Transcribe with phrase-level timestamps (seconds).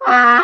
[0.00, 0.43] 啊。